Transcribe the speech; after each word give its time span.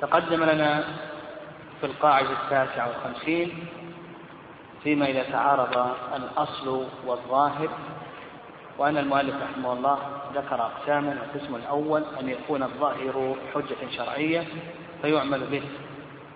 تقدم 0.00 0.44
لنا 0.44 0.84
في 1.80 1.86
القاعدة 1.86 2.30
التاسعة 2.30 2.88
والخمسين 2.88 3.66
فيما 4.82 5.06
إذا 5.06 5.22
تعارض 5.22 5.94
الأصل 6.16 6.86
والظاهر 7.06 7.68
وأن 8.78 8.98
المؤلف 8.98 9.34
رحمه 9.42 9.72
الله 9.72 9.98
ذكر 10.34 10.62
أقساما 10.62 11.12
القسم 11.12 11.54
الأول 11.54 12.04
أن 12.20 12.28
يكون 12.28 12.62
الظاهر 12.62 13.36
حجة 13.54 13.90
شرعية 13.96 14.46
فيعمل 15.02 15.46
به 15.46 15.62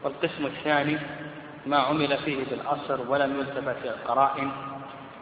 والقسم 0.04 0.46
الثاني 0.46 0.98
ما 1.66 1.76
عمل 1.76 2.18
فيه 2.18 2.44
بالأصل 2.50 3.08
ولم 3.08 3.40
يلتفت 3.40 3.76
إلى 3.82 3.90
القرائن 3.90 4.50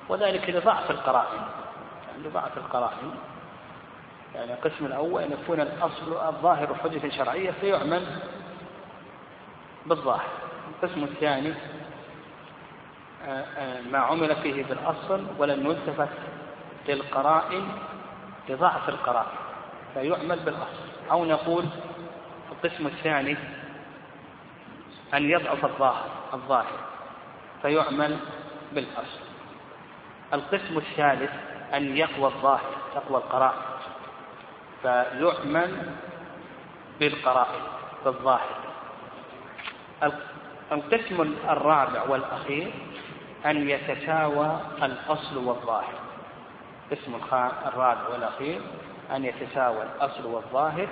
وذلك 0.09 0.51
لضعف 0.51 0.91
القرائن 0.91 1.41
لضعف 2.25 2.57
القرائن. 2.57 3.11
يعني 4.35 4.53
القسم 4.53 4.87
الأول 4.87 5.23
أن 5.23 5.33
يكون 5.33 5.61
الأصل 5.61 6.27
الظاهر 6.29 6.75
حجة 6.75 7.09
شرعية 7.09 7.51
فيعمل 7.51 8.07
بالظاهر. 9.87 10.29
القسم 10.69 11.05
الثاني 11.05 11.55
آه، 13.25 13.45
آه، 13.59 13.81
ما 13.81 13.99
عمل 13.99 14.37
فيه 14.37 14.65
بالأصل 14.65 15.27
ولم 15.39 15.67
يلتفت 15.67 16.09
للقرائن 16.89 17.69
لضعف 18.49 18.89
القرائن 18.89 19.39
فيعمل 19.95 20.39
بالأصل. 20.39 20.83
أو 21.11 21.25
نقول 21.25 21.65
القسم 22.53 22.87
الثاني 22.87 23.37
أن 25.15 25.31
يضعف 25.31 25.65
الظاهر 25.65 26.11
الظاهر 26.35 26.81
فيعمل 27.63 28.19
بالأصل. 28.73 29.21
القسم 30.33 30.79
الثالث 30.79 31.31
أن 31.75 31.97
يقوى 31.97 32.27
الظاهر 32.27 32.71
تقوى 32.95 33.17
القرائن. 33.17 33.72
فيعمل 34.83 35.93
بالقرائن 37.01 37.63
بالظاهر. 38.05 38.57
القسم 40.73 41.35
الرابع 41.49 42.03
والأخير 42.09 42.73
أن 43.47 43.69
يتساوى 43.69 44.61
الأصل 44.83 45.37
والظاهر. 45.37 45.99
القسم 46.93 47.15
الرابع 47.67 48.09
والأخير 48.09 48.61
أن 49.17 49.25
يتساوى 49.25 49.83
الأصل 49.83 50.27
والظاهر 50.27 50.89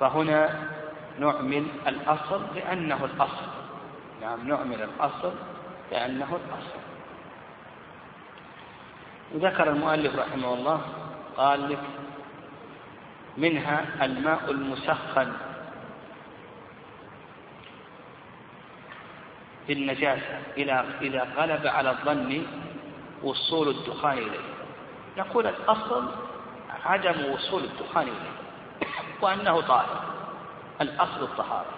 فهنا 0.00 0.58
نعمل 1.18 1.66
الأصل 1.86 2.42
لأنه 2.54 3.04
الأصل. 3.04 3.46
نعم 4.20 4.48
نعمل 4.48 4.82
الأصل 4.82 5.32
لأنه 5.92 6.38
الأصل. 6.40 6.80
ذكر 9.34 9.70
المؤلف 9.70 10.18
رحمه 10.18 10.54
الله 10.54 10.80
قال 11.36 11.70
لك 11.70 11.78
منها 13.36 14.04
الماء 14.04 14.50
المسخن. 14.50 15.32
بالنجاسة 19.68 20.40
إلى 20.56 20.84
إذا 21.00 21.28
غلب 21.36 21.66
على 21.66 21.90
الظن 21.90 22.46
وصول 23.22 23.68
الدخان 23.68 24.18
إليه. 24.18 24.52
نقول 25.18 25.46
الأصل 25.46 26.08
عدم 26.84 27.32
وصول 27.32 27.64
الدخان 27.64 28.02
إليه 28.02 28.32
وأنه 29.20 29.60
طاهر. 29.60 30.04
الأصل 30.80 31.22
الطهارة. 31.22 31.74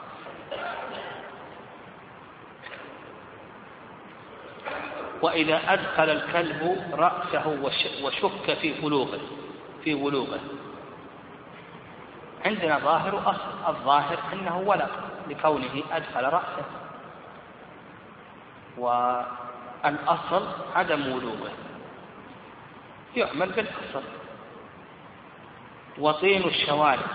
وإذا 5.22 5.72
أدخل 5.72 6.10
الكلب 6.10 6.84
رأسه 6.92 7.48
وشك 8.02 8.58
في 8.60 8.80
بلوغه 8.80 9.20
في 9.84 9.94
بلوغه. 9.94 10.40
عندنا 12.44 12.78
ظاهر 12.78 13.30
أصل 13.30 13.68
الظاهر 13.68 14.18
أنه 14.32 14.58
ولد 14.58 14.88
لكونه 15.28 15.82
أدخل 15.92 16.24
رأسه. 16.24 16.64
والأصل 18.78 20.48
عدم 20.74 21.12
ولوغه 21.12 21.52
يعمل 23.16 23.52
بالأصل. 23.52 24.02
وطين 25.98 26.44
الشوارع. 26.44 27.06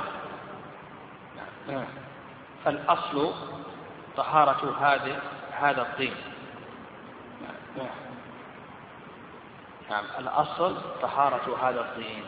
فالأصل 2.66 3.34
طهارة 4.17 4.75
هذا 4.81 5.22
هذا 5.51 5.81
الطين. 5.81 6.16
نعم 9.90 10.03
الأصل 10.19 10.78
طهارة 11.01 11.57
هذا 11.69 11.81
الطين. 11.81 12.23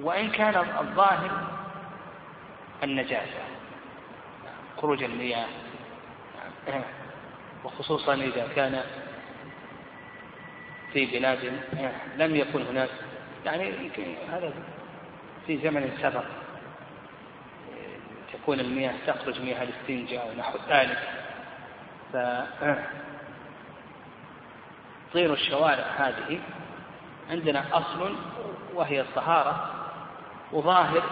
وإن 0.00 0.30
كان 0.30 0.54
الظاهر 0.78 1.30
النجاسة 2.82 3.42
خروج 4.76 5.02
المياه 5.02 5.46
وخصوصا 7.64 8.14
إذا 8.14 8.48
كان 8.56 8.82
في 10.92 11.06
بلاد 11.06 11.52
لم 12.16 12.36
يكن 12.36 12.62
هناك 12.62 12.90
يعني 13.44 13.90
هذا 14.32 14.52
في 15.46 15.58
زمن 15.58 15.98
سبق 16.02 16.24
تكون 18.32 18.60
المياه 18.60 18.94
تخرج 19.06 19.40
مياه 19.40 19.62
الاستنجاء 19.62 20.28
ونحو 20.28 20.58
ذلك. 20.70 20.98
ف 22.12 22.16
طير 25.12 25.32
الشوارع 25.32 25.84
هذه 25.96 26.40
عندنا 27.30 27.64
أصل 27.72 28.16
وهي 28.78 29.00
الطهارة 29.00 29.70
وظاهر 30.52 31.02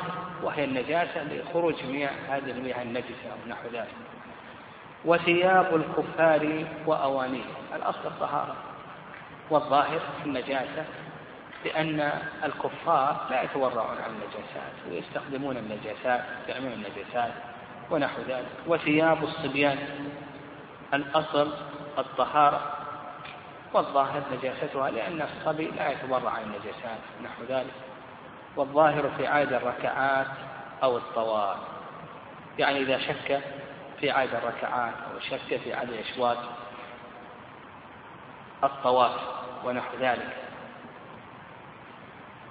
وهي 0.43 0.65
النجاسة 0.65 1.25
لخروج 1.25 1.85
مياه 1.85 2.11
هذه 2.29 2.51
المياه 2.51 2.83
النجسة 2.83 3.27
أو 3.33 3.49
نحو 3.49 3.69
ذلك. 3.73 3.95
وثياب 5.05 5.77
الكفار 5.77 6.65
وأوانيه 6.87 7.45
الأصل 7.75 8.07
الطهارة. 8.07 8.55
والظاهر 9.51 10.01
النجاسة 10.27 10.85
لأن 11.65 12.13
الكفار 12.45 13.27
لا 13.31 13.43
يتورعون 13.43 13.97
عن 13.99 14.11
النجاسات 14.11 14.73
ويستخدمون 14.91 15.57
النجاسات 15.57 16.25
يعملون 16.49 16.73
النجاسات 16.73 17.33
ونحو 17.91 18.23
ذلك. 18.29 18.49
وثياب 18.67 19.25
الصبيان 19.25 19.79
الأصل 20.95 21.53
الطهارة. 21.99 22.76
والظاهر 23.73 24.23
نجاستها 24.33 24.91
لأن 24.91 25.23
الصبي 25.23 25.67
لا 25.67 25.91
يتورع 25.91 26.31
عن 26.31 26.43
النجاسات 26.43 26.99
نحو 27.25 27.43
ذلك. 27.49 27.75
والظاهر 28.57 29.11
في 29.17 29.27
عاد 29.27 29.53
الركعات 29.53 30.27
أو 30.83 30.97
الطواف. 30.97 31.57
يعني 32.59 32.79
إذا 32.79 32.99
شك 32.99 33.41
في 34.01 34.11
عاد 34.11 34.35
الركعات 34.35 34.95
أو 35.13 35.21
شك 35.21 35.57
في 35.65 35.75
عاد 35.75 35.89
الأشواط 35.89 36.39
الطواف 38.65 39.21
ونحو 39.65 39.97
ذلك. 40.01 40.37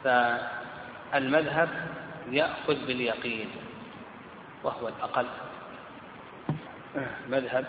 فالمذهب 0.03 1.69
يأخذ 2.31 2.85
باليقين 2.85 3.49
وهو 4.63 4.87
الأقل. 4.87 5.27
مذهب 7.27 7.65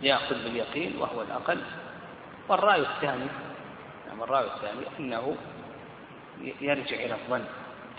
يأخذ 0.00 0.34
باليقين 0.44 0.96
وهو 0.98 1.22
الأقل. 1.22 1.62
والرأي 2.48 2.80
الثاني 2.80 3.26
يعني 4.08 4.22
الرأي 4.22 4.46
الثاني 4.46 4.86
أنه 4.98 5.36
يرجع 6.60 6.96
إلى 6.96 7.14
الظن 7.14 7.44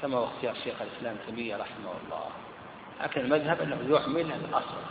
كما 0.01 0.17
هو 0.17 0.25
اختيار 0.25 0.55
شيخ 0.63 0.81
الإسلام 0.81 1.15
تيمية 1.25 1.55
رحمه 1.55 1.91
الله. 2.03 2.25
لكن 3.03 3.21
المذهب 3.21 3.61
أنه 3.61 3.95
يعمل 3.95 4.31
الأصل. 4.31 4.81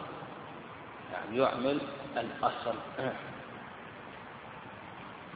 يعني 1.12 1.38
يعمل 1.38 1.80
الأصل. 2.16 2.74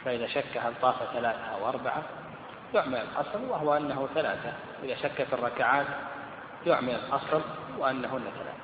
فإذا 0.05 0.27
شك 0.27 0.57
هل 0.57 0.73
طاف 0.83 0.97
ثلاثة 1.13 1.45
أو 1.45 1.69
أربعة 1.69 2.03
يعمل 2.75 2.95
الأصل 2.95 3.45
وهو 3.49 3.77
أنه 3.77 4.09
ثلاثة. 4.15 4.53
إذا 4.85 4.95
شك 4.95 5.23
في 5.25 5.33
الركعات 5.33 5.87
يعمل 6.67 6.95
الأصل 6.95 7.43
وأنهن 7.79 8.23
ثلاثة. 8.39 8.62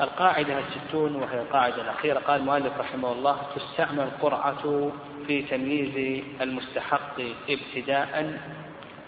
القاعدة 0.00 0.58
الستون 0.58 1.16
وهي 1.16 1.40
القاعدة 1.40 1.82
الأخيرة. 1.82 2.18
قال 2.18 2.40
المؤلف 2.40 2.78
رحمه 2.78 3.12
الله 3.12 3.36
تستعمل 3.56 4.00
القرعة 4.00 4.90
في 5.26 5.42
تمييز 5.42 6.24
المستحق 6.40 7.20
ابتداء 7.48 8.40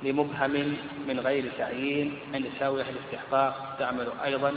لمبهم 0.03 0.77
من 1.09 1.21
غير 1.21 1.53
تعيين 1.59 2.19
عند 2.35 2.47
ساوية 2.59 2.85
الاستحقاق. 2.91 3.77
تعمل 3.79 4.09
أيضا 4.25 4.53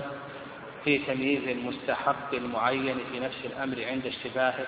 في 0.85 0.97
تمييز 0.97 1.47
المستحق 1.47 2.33
المعين 2.33 2.97
في 3.11 3.19
نفس 3.19 3.37
الأمر 3.45 3.85
عند 3.85 4.05
اشتباهه 4.05 4.67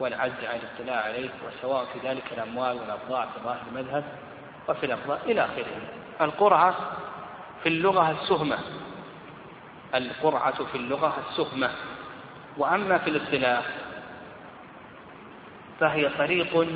والعجز 0.00 0.44
عن 0.44 0.58
الاطلاع 0.58 1.04
عليه 1.04 1.28
وسواء 1.46 1.84
في 1.84 2.08
ذلك 2.08 2.22
الأموال 2.32 2.76
والأبضاع 2.76 3.24
في 3.26 3.40
ظاهر 3.44 3.60
المذهب 3.72 4.04
وفي 4.68 4.86
الأبضاع 4.86 5.18
إلى 5.26 5.44
آخره. 5.44 5.66
القرعة 6.20 6.74
في 7.62 7.68
اللغة 7.68 8.10
السهمة. 8.10 8.58
القرعة 9.94 10.64
في 10.64 10.74
اللغة 10.74 11.16
السهمة. 11.30 11.70
وأما 12.56 12.98
في 12.98 13.10
الاصطلاح 13.10 13.64
فهي 15.80 16.08
طريق 16.08 16.66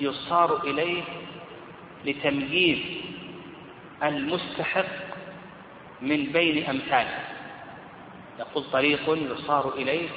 يصار 0.00 0.62
إليه 0.64 1.02
لتمييز 2.04 2.78
المستحق 4.02 4.86
من 6.02 6.24
بين 6.32 6.66
أمثاله 6.70 7.18
يقول 8.38 8.64
طريق 8.72 9.18
يصار 9.32 9.74
إليه 9.74 10.08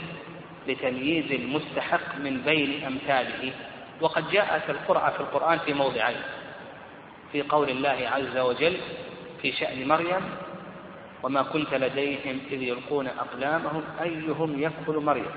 لتمييز 0.67 1.31
المستحق 1.31 2.15
من 2.19 2.41
بين 2.41 2.83
أمثاله. 2.83 3.53
وقد 4.01 4.31
جاءت 4.31 4.69
القرعة 4.69 5.11
في 5.11 5.19
القرآن 5.19 5.59
في 5.59 5.73
موضعين 5.73 6.21
في 7.31 7.41
قول 7.41 7.69
الله 7.69 8.09
عز 8.11 8.37
وجل 8.37 8.77
في 9.41 9.51
شأن 9.51 9.87
مريم 9.87 10.21
وما 11.25 11.43
كنت 11.43 11.73
لديهم 11.73 12.39
إذ 12.51 12.61
يلقون 12.61 13.07
أقلامهم 13.07 13.83
أيهم 14.01 14.61
يكفل 14.61 14.99
مريم 14.99 15.31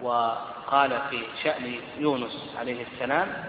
وقال 0.00 1.00
في 1.10 1.22
شأن 1.42 1.74
يونس 1.98 2.54
عليه 2.58 2.86
السلام 2.92 3.44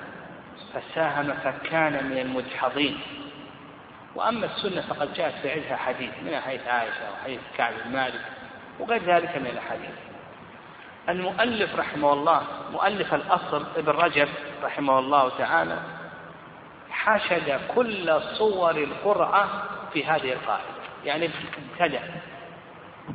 فساهم 0.74 1.34
فكان 1.34 2.06
من 2.10 2.18
المدحضين 2.18 3.00
وأما 4.16 4.46
السنة 4.46 4.82
فقد 4.82 5.14
جاءت 5.14 5.34
في 5.42 5.52
عدها 5.52 5.76
حديث 5.76 6.12
من 6.24 6.40
حديث 6.42 6.68
عائشة 6.68 7.12
وحديث 7.14 7.40
كعب 7.58 7.74
بن 7.86 7.92
مالك 7.92 8.22
وغير 8.80 9.02
ذلك 9.04 9.38
من 9.38 9.48
الأحاديث. 9.48 9.96
المؤلف 11.10 11.76
رحمه 11.76 12.14
الله 12.14 12.42
مؤلف 12.72 13.14
الأصل 13.14 13.66
ابن 13.78 13.92
رجب 13.92 14.28
رحمه 14.64 15.00
الله 15.00 15.30
تعالى 15.38 15.80
حشد 16.90 17.60
كل 17.76 18.22
صور 18.22 18.72
القرعة 18.72 19.75
في 19.96 20.06
هذه 20.06 20.34
القاعدة. 20.34 20.64
يعني 21.06 21.30
ابتدأ 21.72 22.02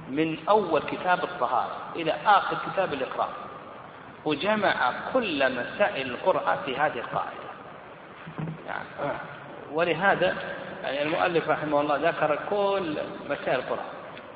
من 0.09 0.39
أول 0.49 0.83
كتاب 0.83 1.25
الطهارة 1.25 1.77
إلى 1.97 2.13
آخر 2.27 2.57
كتاب 2.73 2.93
الإقرار 2.93 3.31
وجمع 4.25 4.93
كل 5.13 5.53
مسائل 5.53 6.11
القرعة 6.11 6.63
في 6.65 6.77
هذه 6.77 6.99
القاعدة. 6.99 7.51
يعني 8.67 9.15
ولهذا 9.73 10.37
يعني 10.83 11.03
المؤلف 11.03 11.49
رحمه 11.49 11.81
الله 11.81 11.97
ذكر 11.97 12.39
كل 12.51 12.99
مسائل 13.31 13.59
القرعة 13.59 13.87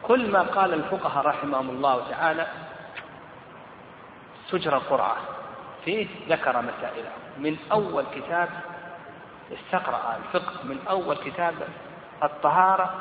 كل 0.02 0.30
ما 0.30 0.42
قال 0.42 0.74
الفقهاء 0.74 1.26
رحمهم 1.26 1.70
الله 1.70 2.10
تعالى 2.10 2.46
تجرى 4.50 4.76
القرعة 4.76 5.16
فيه 5.84 6.06
ذكر 6.28 6.62
مسائله. 6.62 7.10
من 7.38 7.56
أول 7.72 8.04
كتاب 8.14 8.48
استقرأ 9.52 10.16
الفقه 10.16 10.64
من 10.64 10.78
أول 10.88 11.16
كتاب 11.16 11.54
الطهارة 12.24 12.94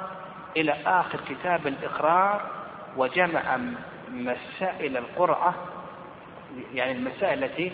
إلى 0.58 0.72
آخر 0.86 1.20
كتاب 1.30 1.68
الإقرار 1.68 2.42
وجمع 2.98 3.58
مسائل 4.12 4.98
القرعة 4.98 5.54
يعني 6.74 6.92
المسائل 6.92 7.44
التي 7.44 7.72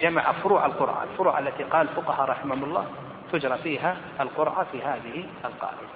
جمع 0.00 0.32
فروع 0.32 0.66
القرعة 0.66 1.04
الفروع 1.04 1.38
التي 1.38 1.64
قال 1.64 1.88
الفقهاء 1.88 2.30
رحمهم 2.30 2.64
الله 2.64 2.86
تجرى 3.32 3.58
فيها 3.58 3.96
القرعة 4.20 4.66
في 4.72 4.82
هذه 4.82 5.26
القاعدة. 5.44 5.88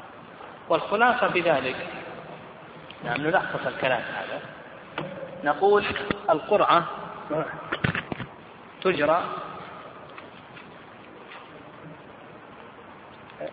والخلاصة 0.69 1.29
بذلك 1.29 1.77
نعم 3.05 3.21
نلخص 3.21 3.67
الكلام 3.67 4.01
هذا 4.01 4.41
نقول 5.45 5.85
القرعة 6.31 6.85
تجرى 8.83 9.23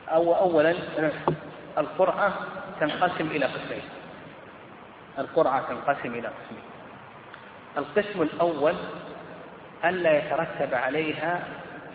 أو 0.10 0.36
أولا 0.36 0.76
القرعة 1.78 2.34
تنقسم 2.80 3.28
إلى 3.28 3.46
قسمين. 3.46 3.84
القرعة 5.20 5.62
تنقسم 5.70 6.14
إلى 6.14 6.28
قسمين. 6.28 6.64
القسم 7.78 8.22
الأول 8.22 8.76
ألا 9.86 10.18
يترتب 10.18 10.74
عليها 10.74 11.44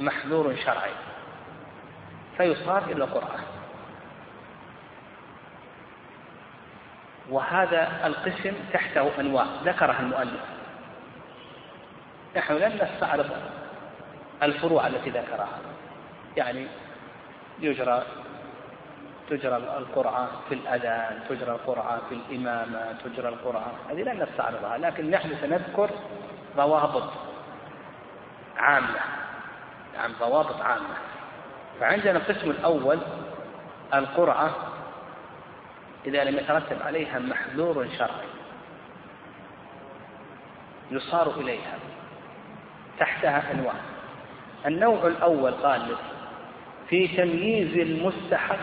محذور 0.01 0.57
شرعي 0.57 0.93
فيصار 2.37 2.83
إلى 2.83 3.05
القرعة 3.05 3.41
وهذا 7.31 8.07
القسم 8.07 8.55
تحته 8.73 9.21
أنواع 9.21 9.47
ذكرها 9.65 10.01
المؤلف. 10.01 10.45
نحن 12.37 12.55
لن 12.55 12.73
نستعرض 12.83 13.31
الفروع 14.43 14.87
التي 14.87 15.11
ذكرها. 15.11 15.59
يعني 16.37 16.67
يجرى 17.61 18.03
تجرى 19.31 19.57
القرعة 19.57 20.29
في 20.49 20.55
الأذان 20.55 21.21
تجرى 21.29 21.51
القرعة 21.51 22.01
في 22.09 22.15
الإمامة 22.15 22.93
تجرى 23.05 23.29
القرعة 23.29 23.73
هذه 23.91 24.03
لن 24.03 24.23
نستعرضها 24.23 24.79
لكن 24.79 25.11
نحن 25.11 25.31
سنذكر 25.41 25.91
ضوابط 26.57 27.11
عامة 28.57 29.01
يعني 29.95 30.13
ضوابط 30.21 30.61
عامة. 30.61 30.95
فعندنا 31.81 32.19
القسم 32.19 32.51
الأول 32.51 32.99
القرعة 33.95 34.51
إذا 36.07 36.25
لم 36.25 36.37
يترتب 36.37 36.83
عليها 36.83 37.19
محذور 37.19 37.89
شرعي 37.99 38.29
يصار 40.91 41.31
إليها 41.41 41.79
تحتها 42.99 43.53
أنواع. 43.53 43.75
النوع 44.67 45.07
الأول 45.07 45.53
قال 45.53 45.97
في 46.91 47.09
تمييز 47.09 47.77
المستحق 47.77 48.59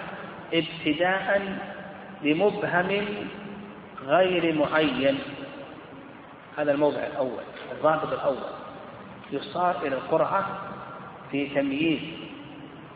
ابتداء 0.53 1.57
لمبهم 2.23 3.05
غير 4.05 4.53
معين. 4.53 5.19
هذا 6.57 6.71
الموضع 6.71 6.99
الأول 6.99 7.43
الضابط 7.71 8.13
الأول. 8.13 8.51
يصار 9.31 9.81
إلى 9.81 9.95
القرعة 9.95 10.59
في 11.31 11.47
تمييز 11.47 11.99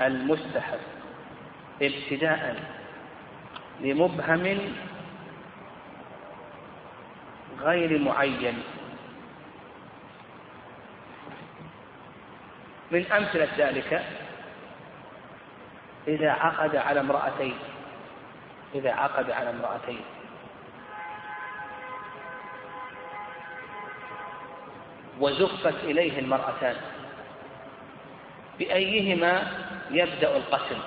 المستحق 0.01 0.79
ابتداء 1.81 2.55
لمبهم 3.81 4.59
غير 7.61 7.99
معين. 7.99 8.57
من 12.91 13.05
أمثلة 13.05 13.47
ذلك 13.57 14.03
إذا 16.07 16.31
عقد 16.31 16.75
على 16.75 16.99
امرأتين. 16.99 17.55
إذا 18.75 18.91
عقد 18.93 19.31
على 19.31 19.49
امرأتين. 19.49 20.01
وزفت 25.19 25.83
إليه 25.83 26.19
المرأتان. 26.19 26.75
بأيهما 28.59 29.47
يبدأ 29.91 30.37
القسم 30.37 30.79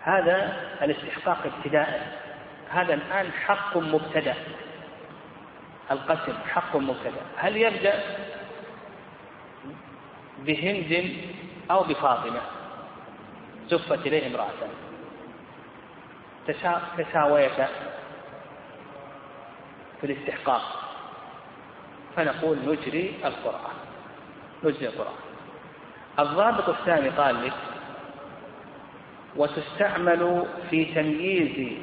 هذا 0.00 0.56
الاستحقاق 0.82 1.38
ابتداء. 1.46 2.18
هذا 2.70 2.94
الآن 2.94 3.32
حق 3.32 3.76
مبتدأ. 3.76 4.34
القسم 5.90 6.34
حق 6.48 6.76
مبتدأ. 6.76 7.22
هل 7.36 7.56
يبدأ 7.56 8.02
بهند 10.38 11.16
أو 11.70 11.82
بفاطمة؟ 11.82 12.40
زفت 13.68 14.06
إليه 14.06 14.26
امرأتان 14.26 14.68
تساويتا 16.98 17.68
في 20.00 20.06
الاستحقاق. 20.06 20.62
فنقول 22.16 22.58
نجري 22.58 23.14
القرآن. 23.24 23.74
نجري 24.64 24.88
القرآن. 24.88 25.14
الضابط 26.18 26.68
الثاني 26.68 27.08
قال 27.08 27.44
لك 27.44 27.52
وتستعمل 29.36 30.46
في 30.70 30.84
تمييز 30.84 31.78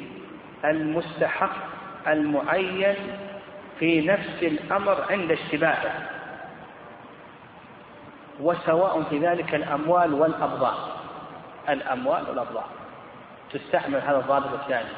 المستحق 0.66 1.56
المعين 2.08 2.96
في 3.80 4.02
نفس 4.02 4.44
الأمر 4.44 5.06
عند 5.10 5.32
اشتباهه. 5.32 6.10
وسواء 8.40 9.04
في 9.04 9.20
ذلك 9.20 9.56
الأموال 9.56 10.14
والأبضاع. 10.14 10.91
الأموال 11.70 12.30
والأبضاع. 12.30 12.66
تستعمل 13.54 14.02
هذا 14.02 14.18
الضابط 14.18 14.54
الثاني. 14.54 14.90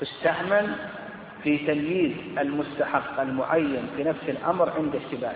تستعمل 0.00 0.74
في 1.42 1.58
تمييز 1.58 2.12
المستحق 2.38 3.20
المعين 3.20 3.88
في 3.96 4.04
نفس 4.04 4.28
الأمر 4.28 4.70
عند 4.70 4.96
اشتباهه 4.96 5.34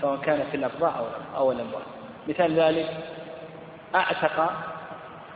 سواء 0.00 0.20
كان 0.20 0.44
في 0.50 0.56
الأبضاع 0.56 1.02
أو 1.36 1.52
الأموال. 1.52 1.82
مثال 2.28 2.60
ذلك 2.60 2.88
أعتق 3.94 4.52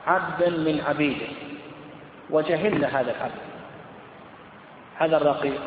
عبدا 0.06 0.50
من 0.50 0.80
عبيده 0.88 1.26
وجهلنا 2.30 3.00
هذا 3.00 3.10
العبد. 3.10 3.40
هذا 4.96 5.16
الرقيق 5.16 5.60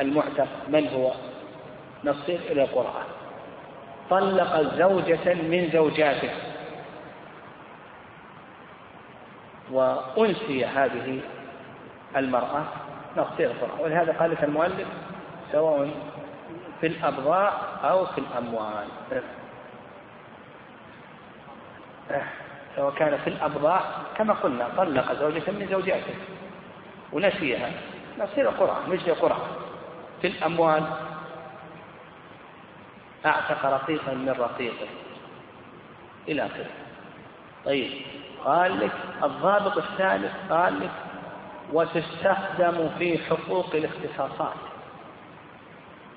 المعتق 0.00 0.48
من 0.68 0.88
هو؟ 0.88 1.12
نصير 2.04 2.40
إلى 2.50 2.62
القرآن. 2.62 3.04
طلق 4.10 4.76
زوجة 4.76 5.34
من 5.34 5.70
زوجاته. 5.72 6.30
وأنسي 9.72 10.64
هذه 10.64 11.20
المرأة. 12.16 12.64
نصير 13.16 13.50
القرآن. 13.50 13.80
ولهذا 13.80 14.12
قال 14.12 14.30
لك 14.30 14.44
المؤلف 14.44 14.88
سواء 15.52 15.90
في 16.80 16.86
الأبضاع 16.86 17.52
أو 17.84 18.06
في 18.06 18.18
الأموال. 18.18 18.88
سواء 22.76 22.94
كان 22.94 23.18
في 23.18 23.30
الأبضاع 23.30 23.80
كما 24.16 24.34
قلنا 24.34 24.68
طلق 24.76 25.12
زوجة 25.12 25.50
من 25.50 25.68
زوجاته 25.70 26.14
ونسيها. 27.12 27.70
نصير 28.18 28.48
قرعة 28.48 28.88
نجري 28.88 29.12
قرعة 29.12 29.46
في 30.20 30.26
الأموال 30.26 30.84
أعتق 33.26 33.66
رقيقا 33.66 34.14
من 34.14 34.28
رقيقه. 34.38 34.88
إلى 36.28 36.46
آخره. 36.46 36.70
طيب. 37.64 37.90
قال 38.44 38.80
لك 38.80 38.92
الضابط 39.24 39.78
الثالث 39.78 40.32
قال 40.50 40.80
لك 40.80 40.90
وتستخدم 41.72 42.90
في 42.98 43.18
حقوق 43.18 43.74
الاختصاصات. 43.74 44.56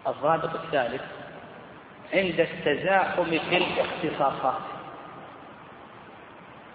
الضابط 0.07 0.55
الثالث 0.55 1.01
عند 2.13 2.39
التزاحم 2.39 3.23
في 3.23 3.57
الاختصاصات 3.57 4.61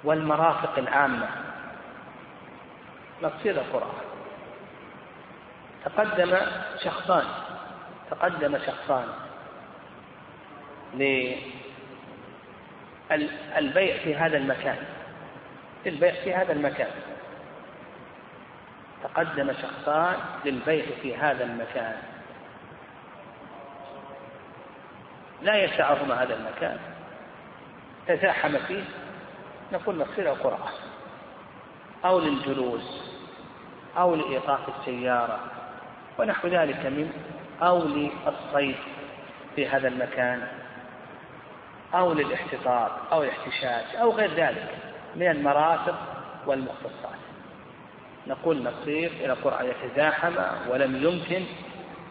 والمرافق 0.05 0.79
العامة. 0.79 1.29
نصير 3.23 3.55
القرآن. 3.55 4.09
تقدم 5.85 6.37
شخصان 6.85 7.25
تقدم 8.11 8.59
شخصان 8.67 9.07
للبيع 13.11 13.97
في 14.05 14.17
هذا 14.17 14.37
المكان. 14.37 14.98
للبيع 15.87 16.13
في 16.13 16.35
هذا 16.35 16.53
المكان. 16.53 16.91
تقدم 19.03 19.53
شخصان 19.53 20.17
للبيع 20.45 20.85
في 21.03 21.17
هذا 21.17 21.45
المكان. 21.45 21.97
لا 25.43 25.57
يسعهما 25.65 26.23
هذا 26.23 26.35
المكان. 26.35 26.79
تزاحم 28.07 28.59
فيه. 28.59 28.85
نقول 29.73 29.99
نصير 29.99 30.29
قرعة 30.29 30.69
أو 32.05 32.21
للجلوس. 32.21 33.03
أو 33.97 34.15
لإيقاف 34.15 34.61
السيارة. 34.69 35.41
ونحو 36.19 36.49
ذلك 36.49 36.87
من 36.87 37.13
أو 37.63 37.83
للصيد 37.85 38.77
في 39.57 39.69
هذا 39.69 39.89
المكان. 39.89 40.49
أو 41.95 42.13
للاحتطاب. 42.13 42.91
أو 43.13 43.23
الاحتشاش. 43.23 43.97
أو 43.97 44.11
غير 44.11 44.35
ذلك. 44.35 44.88
من 45.19 45.31
المرافق 45.31 45.95
والمختصات. 46.47 47.19
نقول 48.27 48.63
نصير 48.63 49.11
إلى 49.11 49.33
قرعة 49.33 49.63
يتزاحم 49.63 50.33
ولم 50.69 50.97
يمكن 50.97 51.45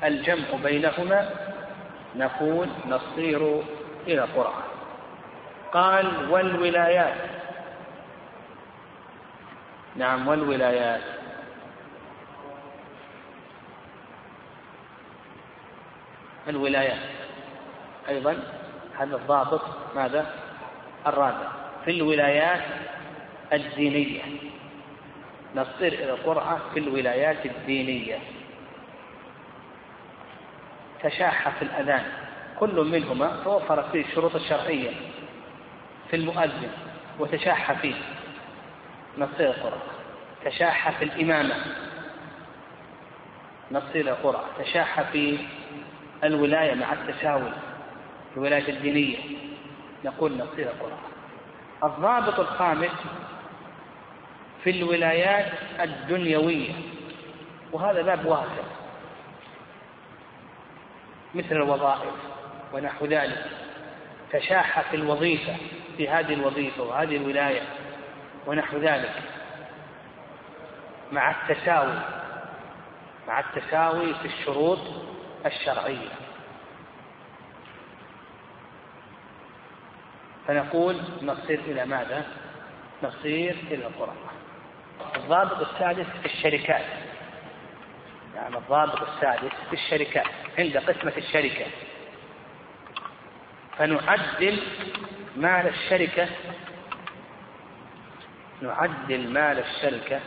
الجمع 0.04 0.46
بينهما 0.64 1.30
نقول 2.16 2.68
نصير 2.88 3.62
إلى 4.08 4.22
قرعة 4.22 4.64
قال 5.74 6.32
والولايات. 6.32 7.18
نعم 9.96 10.28
والولايات. 10.28 11.02
الولايات. 16.48 17.10
أيضا 18.10 18.38
هذا 19.00 19.16
الضابط 19.16 19.62
ماذا؟ 19.96 20.26
الرابع. 21.08 21.48
في 21.86 21.92
الولايات 21.92 22.62
الدينية. 23.54 24.22
نصير 25.56 25.94
إلى 25.94 26.10
القرعة 26.10 26.62
في 26.74 26.80
الولايات 26.80 27.46
الدينية. 27.46 28.20
تشاح 31.04 31.50
في 31.50 31.62
الأذان. 31.62 32.04
كل 32.60 32.76
منهما 32.92 33.42
توفرت 33.44 33.92
فيه 33.92 34.06
الشروط 34.06 34.36
الشرعية 34.36 34.92
في 36.10 36.16
المؤذن 36.16 36.72
وتشاح 37.20 37.72
فيه. 37.72 37.96
نصير 39.18 39.50
القرعة 39.50 39.82
تشاح 40.46 40.90
في 41.00 41.06
الإمامة. 41.06 41.56
نصير 43.72 44.08
القرعة 44.10 44.46
تشاح 44.60 45.02
في 45.02 45.38
الولاية 46.24 46.74
مع 46.76 46.94
التساوي 46.94 47.52
الولاية 48.38 48.70
الدينية. 48.70 49.18
نقول 50.06 50.32
نصير 50.38 50.68
القرعة 50.68 51.00
الضابط 51.84 52.40
الخامس 52.40 52.92
في 54.64 54.70
الولايات 54.70 55.52
الدنيوية. 55.80 56.74
وهذا 57.72 58.02
باب 58.02 58.26
واسع 58.26 58.64
مثل 61.36 61.52
الوظائف 61.56 62.14
ونحو 62.74 63.06
ذلك. 63.06 63.46
تشاح 64.32 64.82
في 64.90 64.96
الوظيفة 64.96 65.56
في 65.98 66.10
هذه 66.10 66.34
الوظيفة 66.34 66.84
وهذه 66.84 67.18
الولاية 67.18 67.62
ونحو 68.48 68.78
ذلك. 68.78 69.14
مع 71.12 71.32
التساوي. 71.32 72.00
مع 73.28 73.40
التساوي 73.40 74.14
في 74.14 74.26
الشروط 74.26 74.80
الشرعية. 75.46 76.10
فنقول 80.48 81.02
نصير 81.22 81.60
إلى 81.60 81.86
ماذا؟ 81.86 82.26
نصير 83.04 83.56
إلى 83.72 83.88
القرآن. 83.88 84.16
الضابط 85.16 85.68
السادس 85.74 86.06
في 86.22 86.26
الشركات. 86.26 86.86
يعني 88.36 88.58
الضابط 88.58 89.02
السادس 89.02 89.54
في 89.70 89.74
الشركات 89.74 90.28
عند 90.60 90.78
قسمة 90.78 91.14
الشركة. 91.18 91.66
فنعدل 93.78 94.60
مال 95.36 95.68
الشركة 95.68 96.28
نعدل 98.62 99.30
مال 99.30 99.60
الشركة 99.60 100.20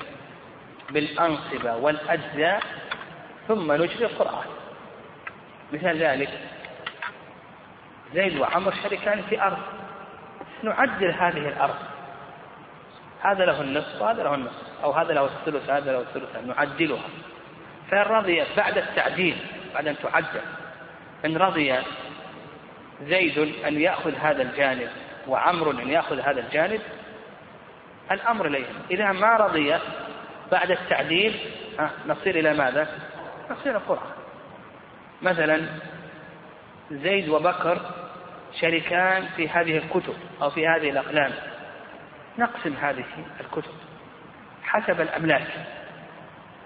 بالأنصبة 0.91 1.77
والأجزاء 1.77 2.63
ثم 3.49 3.73
نجري 3.73 4.05
القرآن. 4.05 4.47
مثل 5.73 5.97
ذلك 5.97 6.31
زيد 8.15 8.39
وعمر 8.39 8.75
شريكان 8.83 9.23
في 9.23 9.43
أرض. 9.43 9.59
نعدل 10.63 11.11
هذه 11.11 11.49
الأرض. 11.49 11.90
هذا 13.23 13.45
له 13.45 13.61
النصف 13.61 14.03
وهذا 14.03 14.23
له 14.23 14.35
النصف 14.35 14.83
أو 14.85 14.91
هذا 14.91 15.13
له 15.13 15.25
الثلث 15.25 15.71
هذا 15.71 15.93
له 15.93 16.01
الثلث 16.01 16.37
نعدلها 16.47 17.09
فإن 17.91 18.03
رضي 18.03 18.45
بعد 18.57 18.79
التعديل 18.79 19.37
بعد 19.75 19.87
أن 19.89 19.97
تعدل 20.03 20.41
إن 21.25 21.37
رضي 21.37 21.75
زيد 23.03 23.39
أن 23.67 23.81
يأخذ 23.81 24.15
هذا 24.15 24.43
الجانب 24.43 24.89
وعمر 25.29 25.71
أن 25.71 25.89
يأخذ 25.89 26.21
هذا 26.21 26.41
الجانب 26.41 26.81
الأمر 28.11 28.47
إليهم. 28.47 28.75
إذا 28.91 29.13
ما 29.13 29.37
رضي 29.37 29.79
بعد 30.53 30.71
التعديل 30.71 31.37
نصير 32.07 32.39
إلى 32.39 32.55
ماذا؟ 32.55 32.89
نصير 33.51 33.77
القرآن 33.77 34.11
مثلا 35.23 35.61
زيد 36.91 37.29
وبكر 37.29 37.81
شريكان 38.61 39.29
في 39.37 39.49
هذه 39.49 39.77
الكتب 39.77 40.15
أو 40.43 40.51
في 40.51 40.67
هذه 40.67 40.91
الأقلام. 40.91 41.33
نقسم 42.39 42.75
هذه 42.75 43.05
الكتب 43.41 43.73
حسب 44.63 45.01
الأملاك. 45.01 45.47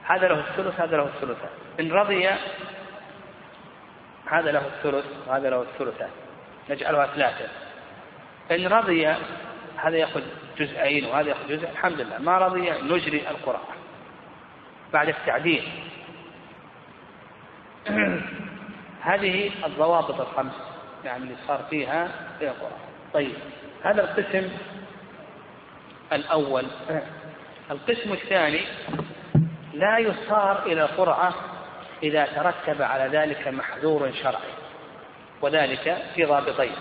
هذا 0.04 0.28
له 0.28 0.40
الثلث 0.40 0.80
هذا 0.80 0.96
له 0.96 1.04
الثلثان 1.04 1.50
إن 1.80 1.92
رضي 1.92 2.28
هذا 4.26 4.52
له 4.52 4.66
الثلث 4.66 5.04
وهذا 5.26 5.50
له 5.50 5.62
الثلثان 5.62 6.10
نجعلها 6.70 7.06
ثلاثة. 7.06 7.48
إن 8.50 8.66
رضي 8.66 9.06
هذا 9.76 9.96
يأخذ 9.96 10.22
جزئين 10.58 11.04
وهذا 11.04 11.28
يأخذ 11.28 11.48
جزء. 11.48 11.70
الحمد 11.70 12.00
لله. 12.00 12.18
ما 12.18 12.38
رضي 12.38 12.70
نجري 12.70 13.28
القرآن 13.30 13.76
بعد 14.92 15.08
التعديل. 15.08 15.68
هذه 19.00 19.50
الضوابط 19.66 20.20
الخمس 20.20 20.54
يعني 21.04 21.22
اللي 21.22 21.36
صار 21.46 21.66
فيها 21.70 22.08
في 22.38 22.48
القرآن. 22.48 22.78
طيب 23.14 23.34
هذا 23.84 24.04
القسم 24.04 24.50
الأول. 26.12 26.66
القسم 27.70 28.12
الثاني 28.12 28.60
لا 29.74 29.98
يصار 29.98 30.62
إلى 30.66 30.82
قرعة 30.82 31.34
إذا 32.02 32.26
ترتب 32.26 32.82
على 32.82 33.18
ذلك 33.18 33.48
محذور 33.48 34.12
شرعي 34.22 34.52
وذلك 35.40 36.04
في 36.14 36.24
ضابطين. 36.24 36.76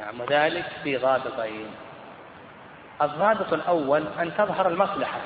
نعم 0.00 0.20
وذلك 0.20 0.66
في 0.82 0.96
ضابطين. 0.96 1.66
الضابط 3.02 3.52
الأول 3.52 4.04
أن 4.20 4.36
تظهر 4.38 4.68
المصلحة. 4.68 5.20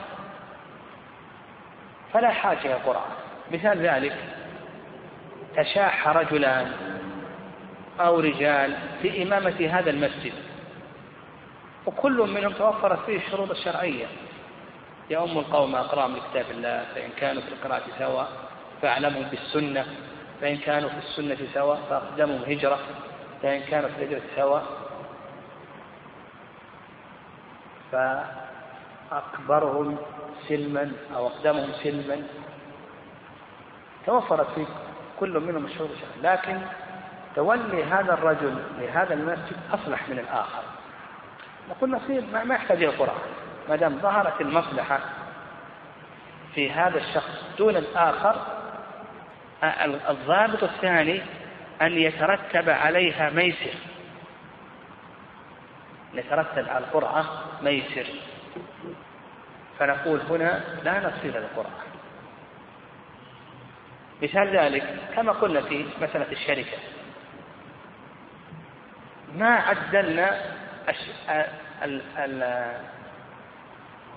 فلا 2.12 2.30
حاجة 2.30 2.58
إلى 2.58 2.74
قرعة. 2.74 3.06
مثال 3.52 3.78
ذلك 3.78 4.16
تشاح 5.56 6.08
رجلان 6.08 6.72
أو 8.00 8.20
رجال 8.20 8.76
في 9.02 9.22
إمامة 9.22 9.68
هذا 9.70 9.90
المسجد. 9.90 10.32
وكل 11.86 12.18
منهم 12.34 12.52
توفرت 12.52 12.98
فيه 13.06 13.16
الشروط 13.16 13.50
الشرعية 13.50 14.06
يؤم 15.10 15.38
القوم 15.38 15.74
أقرام 15.74 16.16
لكتاب 16.16 16.44
الله 16.50 16.84
فإن 16.94 17.10
كانوا 17.16 17.42
في 17.42 17.48
القراءة 17.48 17.82
سواء 17.98 18.28
فأعلمهم 18.82 19.22
بالسنة 19.22 19.86
فإن 20.40 20.56
كانوا 20.56 20.88
في 20.88 20.98
السنة 20.98 21.38
سواء 21.54 21.80
فأقدمهم 21.90 22.42
هجرة 22.42 22.78
فإن 23.42 23.60
كانوا 23.60 23.88
في 23.88 24.04
الهجرة 24.04 24.22
سواء 24.36 24.64
فأكبرهم 29.10 29.96
سلما 30.48 30.92
أو 31.16 31.26
أقدمهم 31.26 31.72
سلما. 31.82 32.22
توفرت 34.06 34.46
في 34.54 34.66
كل 35.20 35.40
منهم 35.40 35.64
الشهور 35.64 35.88
لكن 36.22 36.58
تولي 37.36 37.84
هذا 37.84 38.14
الرجل 38.14 38.62
لهذا 38.78 39.14
المسجد 39.14 39.56
أصلح 39.72 40.08
من 40.08 40.18
الآخر. 40.18 40.62
نقول 41.70 41.90
نصير 41.90 42.24
ما 42.44 42.54
يحتاج 42.54 42.76
إلى 42.76 42.86
القرآن. 42.86 43.20
ما 43.68 43.76
دام 43.76 43.98
ظهرت 43.98 44.40
المصلحة 44.40 45.00
في 46.54 46.70
هذا 46.70 46.98
الشخص 46.98 47.44
دون 47.58 47.76
الآخر 47.76 48.36
الضابط 50.10 50.62
الثاني 50.62 51.22
أن 51.82 51.92
يترتب 51.92 52.70
عليها 52.70 53.30
ميسر. 53.30 53.74
يترتب 56.14 56.68
على 56.68 56.84
القرعة 56.84 57.24
ميسر. 57.62 58.06
فنقول 59.78 60.20
هنا 60.20 60.64
لا 60.84 61.08
نصير 61.08 61.38
للقرعة 61.38 61.80
مثال 64.22 64.56
ذلك 64.56 64.96
كما 65.16 65.32
قلنا 65.32 65.60
في 65.60 65.86
مسألة 66.02 66.32
الشركة. 66.32 66.76
ما 69.36 69.54
عدلنا 69.54 70.40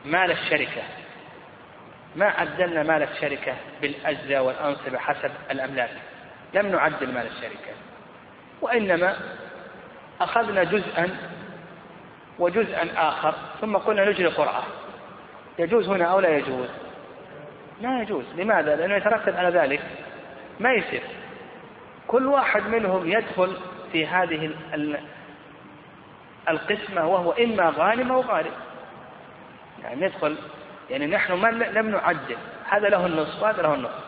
مال 0.06 0.32
الشركة. 0.32 0.82
ما 2.16 2.26
عدلنا 2.26 2.84
مال 2.84 3.04
الشركة 3.04 3.54
بالأجزاء 3.82 4.44
والأنصبة 4.44 4.98
حسب 4.98 5.32
الأملاك. 5.52 5.90
لم 6.54 6.68
نعدل 6.68 7.14
مال 7.14 7.28
الشركة. 7.28 7.74
وإنما 8.62 9.18
أخذنا 10.22 10.64
جزءا 10.64 11.18
وجزءا 12.40 12.88
آخر 12.98 13.36
ثم 13.62 13.78
قلنا 13.78 14.10
نجري 14.10 14.28
قرعة 14.28 14.64
يجوز 15.60 15.90
هنا 15.90 16.06
أو 16.06 16.20
لا 16.20 16.38
يجوز؟ 16.38 16.70
لا 17.82 18.02
يجوز. 18.02 18.26
لماذا؟ 18.36 18.76
لأنه 18.76 18.96
يترتب 18.96 19.36
على 19.36 19.60
ذلك. 19.60 19.82
ما 20.60 20.74
يصير. 20.74 21.04
كل 22.08 22.28
واحد 22.28 22.68
منهم 22.68 23.12
يدخل 23.12 23.58
في 23.92 24.08
هذه 24.08 24.52
القسمة 26.50 27.08
وهو 27.08 27.32
إما 27.32 27.74
غانم 27.78 28.12
أو 28.12 28.22
غارم 28.22 28.54
يعني 29.84 30.06
ندخل 30.06 30.38
يعني 30.90 31.08
نحن 31.08 31.34
ما 31.34 31.48
لم 31.48 31.90
نعدل 31.90 32.38
هذا 32.70 32.90
له 32.90 33.06
النصف 33.06 33.44
وهذا 33.44 33.62
له 33.62 33.74
النصف. 33.74 34.04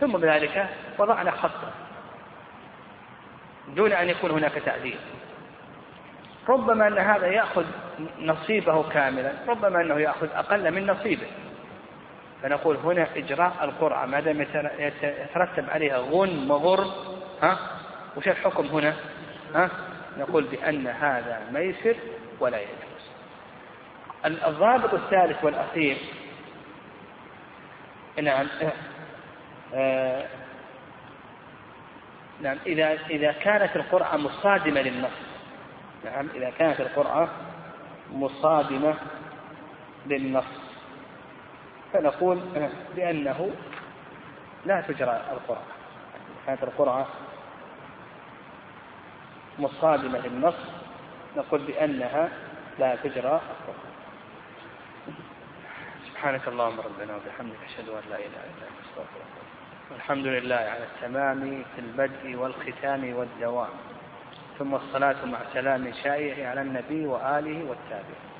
ثم 0.00 0.12
بذلك 0.12 0.68
وضعنا 0.98 1.30
خطا 1.30 1.72
دون 3.68 3.92
أن 3.92 4.08
يكون 4.08 4.30
هناك 4.30 4.52
تعديل 4.52 4.98
ربما 6.48 6.88
أن 6.88 6.98
هذا 6.98 7.26
يأخذ 7.26 7.64
نصيبه 8.20 8.88
كاملا. 8.88 9.32
ربما 9.48 9.80
أنه 9.80 10.00
يأخذ 10.00 10.28
أقل 10.34 10.70
من 10.70 10.86
نصيبه. 10.86 11.26
فنقول 12.42 12.76
هنا 12.76 13.06
إجراء 13.16 13.52
القرعة. 13.62 14.06
ما 14.06 14.20
دام 14.20 14.40
يترتب 14.78 15.70
عليها 15.70 15.98
غن 15.98 16.50
وغر 16.50 16.86
ها؟ 17.42 17.58
وش 18.16 18.28
الحكم 18.28 18.66
هنا؟ 18.66 18.94
ها؟ 19.54 19.70
نقول 20.18 20.44
بأن 20.44 20.86
هذا 20.86 21.40
ميسر 21.52 21.96
ولا 22.40 22.60
يجوز. 22.60 22.88
الضابط 24.24 24.94
الثالث 24.94 25.44
والأخير 25.44 25.96
نعم 28.22 28.46
آه 29.74 30.26
نعم 32.42 32.56
إذا 32.66 32.92
إذا 33.10 33.32
كانت 33.32 33.76
القرعة 33.76 34.16
مصادمة 34.16 34.80
للنص 34.80 35.10
نعم 36.04 36.28
إذا 36.34 36.50
كانت 36.58 36.80
القرعة 36.80 37.28
مصادمة 38.12 38.94
للنص 40.06 40.44
فنقول 41.92 42.40
بأنه 42.96 43.50
لا 44.66 44.80
تجرى 44.80 45.22
القرعة. 45.32 45.62
كانت 46.46 46.62
القرعة 46.62 47.06
مصادمة 49.58 50.18
للنص 50.18 50.54
نقول 51.36 51.60
بأنها 51.60 52.28
لا 52.78 52.96
تجرى 52.96 53.40
سبحانك 56.10 56.48
اللهم 56.48 56.80
ربنا 56.80 57.16
وبحمدك 57.16 57.56
أشهد 57.66 57.88
أن 57.88 58.02
لا 58.10 58.16
إله 58.16 58.26
إلا 58.26 58.66
أنت 58.68 58.78
أستغفرك 58.84 59.28
الحمد 59.96 60.26
لله 60.26 60.56
على 60.56 60.84
التمام 60.84 61.64
في 61.74 61.80
البدء 61.80 62.36
والختام 62.36 63.14
والدوام. 63.16 63.74
ثم 64.58 64.74
الصلاة 64.74 65.24
مع 65.24 65.38
سلام 65.54 65.92
شائع 66.02 66.50
على 66.50 66.60
النبي 66.60 67.06
وآله 67.06 67.64
والتابعين. 67.68 68.37